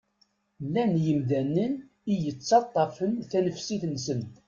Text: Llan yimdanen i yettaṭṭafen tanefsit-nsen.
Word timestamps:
Llan 0.65 0.91
yimdanen 1.03 1.73
i 2.11 2.13
yettaṭṭafen 2.23 3.11
tanefsit-nsen. 3.29 4.21